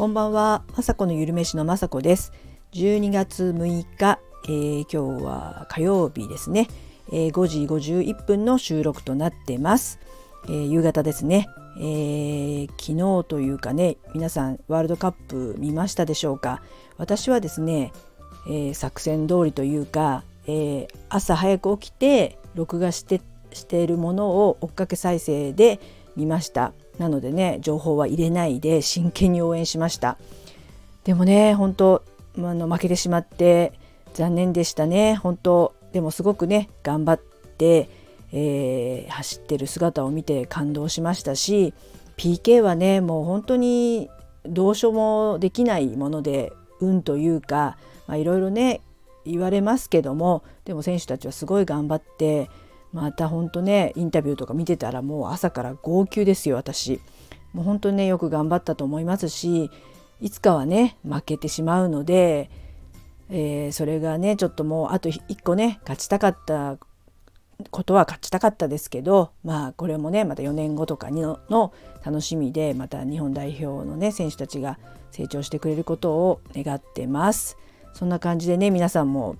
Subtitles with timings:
[0.00, 2.32] こんばんは、まさこのゆるめしのまさこです。
[2.72, 6.68] 12月6日、えー、今日は火曜日ですね、
[7.12, 10.00] えー、5時51分の収録となってます。
[10.46, 16.62] えー、夕方ですね、えー、昨日というかね、皆さんワールドカップ見ましたでしょうか？
[16.96, 17.92] 私はですね、
[18.48, 23.20] え作戦通りというか、え朝早く起きて録画して
[23.52, 25.78] しているものを追っかけ再生で
[26.16, 26.72] 見ました。
[27.00, 30.18] なのでね情報は入れないで真剣に応援しました。
[31.04, 32.04] でもね本当
[32.36, 33.72] あの負けてしまって
[34.12, 35.14] 残念でしたね。
[35.16, 37.20] 本当でもすごくね頑張っ
[37.56, 37.88] て、
[38.32, 41.72] えー、走ってる姿を見て感動しましたし
[42.18, 44.10] PK はねもう本当に
[44.44, 47.78] どうしようもできないもので運というか
[48.10, 48.82] いろいろね
[49.24, 52.50] 言われますけどもでも選手たちはすごい頑張って
[52.92, 57.00] また本当ねインタビューとか見てたらもう朝から号泣ですよ私。
[57.52, 59.70] もう本当にねよく頑張ったと思いますし
[60.20, 62.50] いつかはね負けてしまうので、
[63.28, 66.78] えー、それがねちょっともうあと1個ね勝ちたかった
[67.70, 71.72] ことは勝ちたかったですけどまあこれもねまた4年後とかのの
[72.04, 74.78] 楽しみでまた日本代表のね選手たちが
[75.10, 77.56] 成長してくれることを願ってます。
[77.92, 79.36] そんな感じでね皆さんも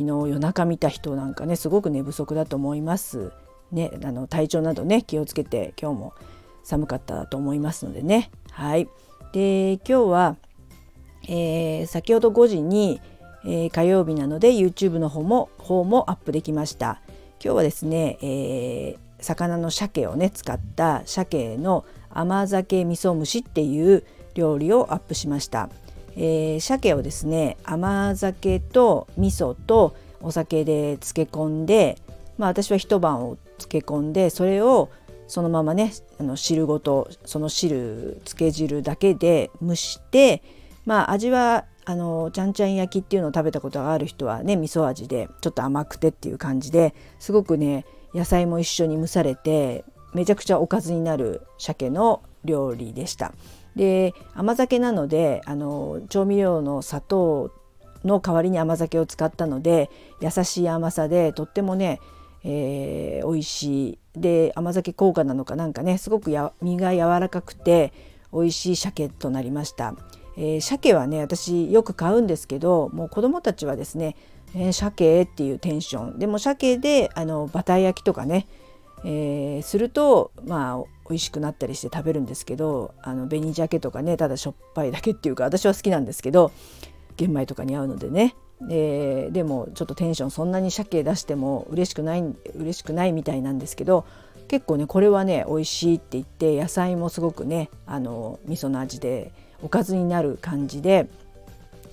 [0.00, 3.32] 昨日夜中見た人なんかねすごく寝不足だと思います。
[3.70, 6.14] ね、あの体調などね気をつけて今日も
[6.64, 8.30] 寒かったと思いますのでね。
[8.50, 8.88] はい、
[9.34, 10.36] で今日は、
[11.28, 13.02] えー、先ほど5時に、
[13.44, 17.02] えー、火曜日なので YouTube の方も方もアップできました。
[17.44, 25.68] 今日はですね、えー、魚の鮭をね使った鮭の甘酒味噌蒸しっていう料理をアップしました。
[26.16, 31.98] えー、鮭をですね甘酒と味噌とお酒で漬け込んで、
[32.38, 34.90] まあ、私は一晩を漬け込んでそれを
[35.28, 40.42] そのままねあの汁ごとその汁漬け汁だけで蒸して
[40.84, 47.84] まあ味はあのちゃんちゃん焼きっていうのを食べたことがある人はね味噌味でちょっと甘くてっていう感じですごくね
[48.14, 53.32] 野菜も一緒に蒸されてめちゃくちゃおかずになる鮭の料理でした。
[53.76, 57.52] で甘酒なのであの調味料の砂糖
[58.04, 62.00] の代わりに甘酒を使ったので優しい甘さでとってもね、
[62.44, 67.92] えー、美味しいで甘酒効果なのかなんかねすごくや身が柔らかくて
[68.32, 69.94] 美味しい鮭となりました。
[70.36, 74.16] えー、鮭はね私よく買うんですけどもう子供たちはですね、
[74.54, 78.46] えー、鮭っていうテンションでも鮭であのバター焼きとかね、
[79.04, 86.52] えー、するとまあ美味しくなったりして食べるんですけどあの紅鮭とかねただしょっぱいだけっていうか私は好きなんですけど
[87.16, 94.06] 玄米とかに合うのでねででもちょっとテンションそんなに鮭出しても嬉しくない嬉しくないみたいなんですけど
[94.46, 99.32] 結構ねこれはね美味しいって言って野菜もすごくねあの味噌の味で
[99.62, 101.08] おかずになる感じで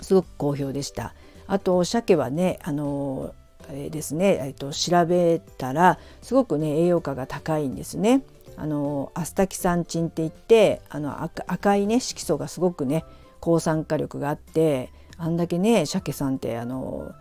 [0.00, 1.14] すごく好評でした。
[1.46, 3.34] あと鮭はねあの
[3.72, 8.22] え、ですね、えー、と調べたらすごくね栄養価が高いんですね。
[8.56, 13.04] あのアスタキサンチンって言ってあの赤いね色素がすごくね
[13.40, 17.12] 抗酸化力があってあんだけね鮭さんってあの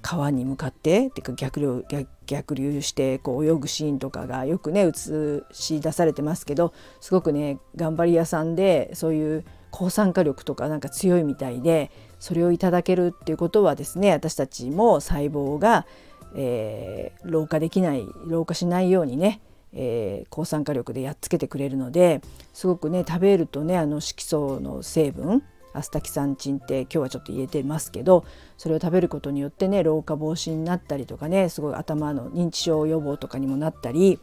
[0.00, 1.84] 川に向かっててか逆流
[2.26, 15.86] 逆流してこう泳ぐシーンとかがよくね映し出されてますけどすごくね頑張り屋さんでそういう抗酸化力とかなんか強いみたいでそれをいただけるっていうことはですね私たちも細胞が、
[16.34, 19.40] えー、老化できない老化しないようにね
[19.74, 22.20] えー、抗酸化力でやっつけてくれるので
[22.52, 25.42] すごくね食べるとねあの色素の成分
[25.74, 28.24] アスタキサンチンって今日はちょっと言えてますけど
[28.56, 34.20] それを食べることによってね老化防止になったりとかねすごい頭の認知症予防とかにもなったり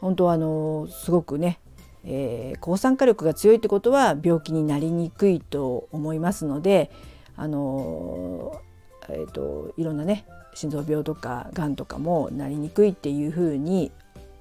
[0.00, 1.60] 本当はあのすごくね、
[2.04, 6.90] えー、抗酸化力が強いってことは病気になりにくいと思いますので
[7.36, 8.60] あの、
[9.10, 13.92] えーと、いろんなね心臓病とかがんとかもなりにくいっていうふうに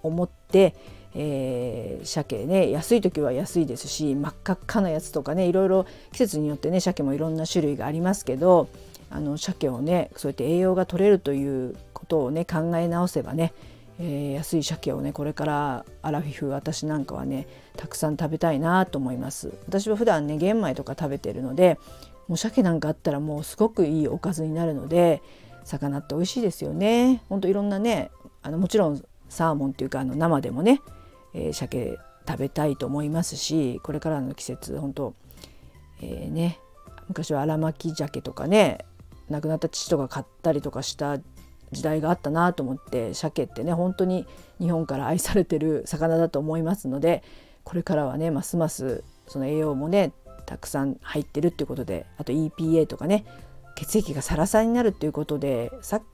[0.04, 0.76] 思って、
[1.16, 8.68] えー、鮭ね安い時は安いですし真っ赤っかなやつとかねいろいろ季節によってね鮭もいろんな種類がありますけど
[9.10, 13.54] あの鮭をねそうやって栄養が取れるということをね考え直せばね、
[14.00, 17.48] えー、安い鮭をねこれからアラフィフ私なんかはね
[17.78, 19.54] たくさん食べたいなと思います。
[19.68, 21.78] 私は普段ね玄米とか食べてるので
[22.28, 25.22] もう鮭なんかあったらもうすごくいいおかずになるので
[25.64, 27.22] 魚って美味しいですよね。
[27.30, 28.10] ほんといろんなね
[28.42, 29.04] あのもちろん
[29.34, 30.82] サーモンっていうかあの生でもね、
[31.34, 31.98] えー、鮭
[32.28, 35.14] 食べたいと思いますしこれからの季節本当、
[36.02, 36.60] えー、ね
[37.08, 38.86] 昔は荒巻鮭とかね
[39.30, 41.18] 亡くなった父とか買ったりとかした
[41.72, 44.26] 時代があったなと思って鮭ってね本当に
[44.60, 47.24] 日本から愛されてる魚だと思いますので
[47.64, 50.14] これからはねますますその栄養もね
[50.46, 53.26] たくさん入ってるっていうことであと EPA とかね
[53.76, 55.72] 血液がサラサラになるっていうことで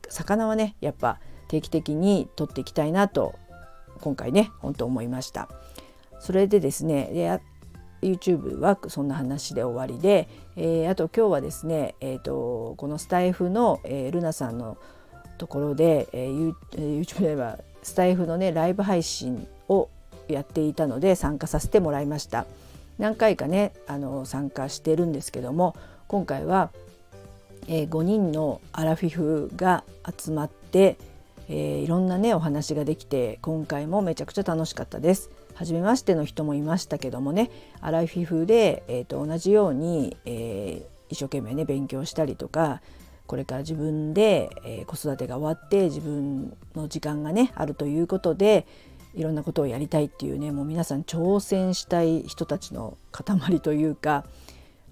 [0.09, 1.19] 魚はねやっぱ
[1.49, 3.35] 定期的に取っていきたいなと
[3.99, 5.49] 今回ね本当思いました。
[6.19, 7.41] それでですねで
[8.01, 14.77] YouTube はそんな話で終わりで、えー、あと今日はですね、えーと、このスタイフの、えー、ルナさんの
[15.37, 19.89] ところで、えー、YouTube ではスタイフのねライブ配信を
[20.27, 22.45] やっていたので参加させてもらいました。
[22.97, 25.75] 何回かねあの参加してるんですけども
[26.07, 26.71] 今回は、
[27.67, 29.83] えー、5人のアラフィフが
[30.17, 30.97] 集まって、
[31.49, 35.29] えー、いろんなねお話ができて今回もめちゃくちゃ楽しかったです。
[35.55, 37.51] 初めましての人もいましたけどもね
[37.81, 42.81] アライフィフで、えーと、同じように、えー、一生懸命ね勉強したりとか
[43.27, 48.65] これから自分で、えー、子育てが終わって自分の時間がねあるということで
[49.15, 54.25] いろんなことをやりたいっていうねもう皆さん挑戦したい人たちの塊というか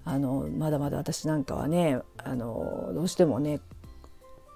[0.04, 3.60] あのまだまだ私なんかはねあのどうしてもね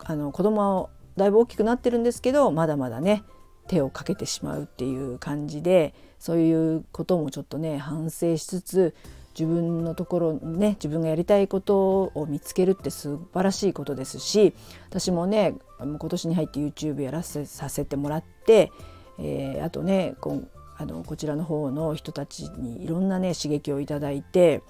[0.04, 3.24] あの子供だいぶ大きくなってるんですけどまだまだね
[3.68, 8.94] 手をかけてしまうっていう感じでそういうこともちょっとね反省しつつ
[9.38, 14.54] 自分のところね自分がやりたいことを見つけるって素晴らしいことですし
[14.90, 18.70] 私もね今年に入って YouTube やらせさせてもらって、
[19.18, 20.42] えー、あとねこ
[20.76, 24.62] あのこちらの方の人たちにいろんなね刺激をいただいて、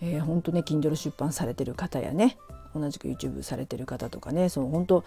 [0.00, 2.38] えー、本当ね Kindle 出版されてる方やね
[2.74, 5.04] 同じく YouTube されてる方とかねそう本当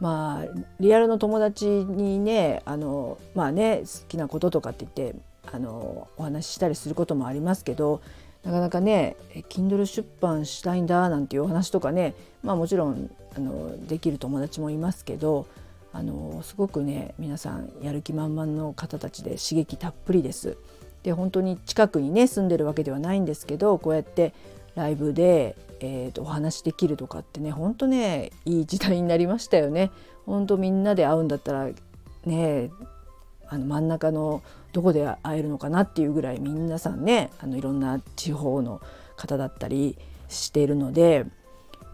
[0.00, 5.18] まあリアルの友達にねあのまあね好きなこととかって言って
[5.52, 8.00] あのお話ししたりすることもありますけど
[8.44, 9.16] なかなかね
[9.48, 15.46] Kindle 出版したいんだなんていうお話とかねまあもちろんあのできる友達もいますけど
[15.92, 20.56] あのすごくね皆さんやる気満々の方たちで刺激たっぷりです。
[21.04, 24.32] で本当に近くにね住んでるわけではないんですけどこうやって
[24.74, 29.90] ライブで、えーと、お話できるとかってねほんとねいい時代になりましたよね。
[30.26, 31.68] ほんとみんなで会うんだったら
[32.24, 32.70] ね
[33.46, 34.42] あの真ん中の
[34.72, 38.80] どこで会えるのかなっていうぐらい皆さんねあのいろんな地方の
[39.16, 39.96] 方だったり
[40.28, 41.26] しているので、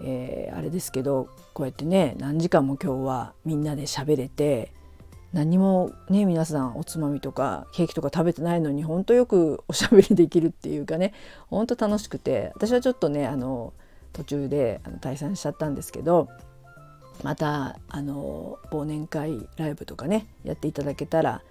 [0.03, 4.73] えー、あれですけどこうやってね何時間も今日はみんなで喋れて
[5.33, 11.15] 何もね皆さんおつまみとかケーキとか食べてないのに本当よくおしゃべりできるっていうかね
[11.49, 13.73] 本当楽しくて私はちょっとねあの
[14.13, 16.29] 途中であの退散しちゃったんですけど
[17.23, 21.43] またあの忘年会ライブとかねやっていただけたら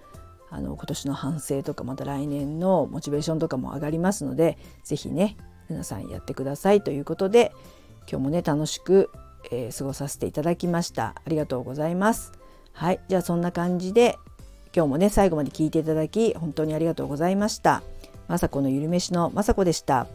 [0.50, 5.36] あの今年の反省とかまた来年のモチベーションとかも上がりますので是非ね
[5.68, 7.52] 皆さんやってくださいということで
[8.10, 9.10] 今日もね楽しく、
[9.52, 11.14] えー、過ごさせていただきました。
[11.24, 12.39] ありがとうございます。
[12.72, 14.18] はいじゃあそんな感じで
[14.74, 17.82] 今日もね最後まで聞いていただき本当にありがとうございました。
[18.28, 20.06] まさこのゆるめしのまさこでした。